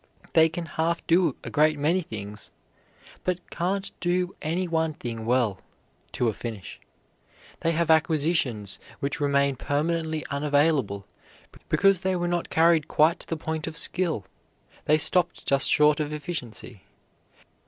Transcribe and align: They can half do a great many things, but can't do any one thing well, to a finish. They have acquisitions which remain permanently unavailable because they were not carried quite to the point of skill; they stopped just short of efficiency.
They 0.33 0.49
can 0.49 0.65
half 0.65 1.05
do 1.05 1.35
a 1.43 1.51
great 1.51 1.77
many 1.77 2.01
things, 2.01 2.49
but 3.23 3.47
can't 3.51 3.91
do 3.99 4.35
any 4.41 4.67
one 4.67 4.95
thing 4.95 5.27
well, 5.27 5.59
to 6.13 6.27
a 6.27 6.33
finish. 6.33 6.79
They 7.59 7.73
have 7.73 7.91
acquisitions 7.91 8.79
which 8.99 9.19
remain 9.19 9.57
permanently 9.57 10.25
unavailable 10.31 11.05
because 11.69 12.01
they 12.01 12.15
were 12.15 12.27
not 12.27 12.49
carried 12.49 12.87
quite 12.87 13.19
to 13.19 13.27
the 13.27 13.37
point 13.37 13.67
of 13.67 13.77
skill; 13.77 14.25
they 14.85 14.97
stopped 14.97 15.45
just 15.45 15.69
short 15.69 15.99
of 15.99 16.11
efficiency. 16.11 16.81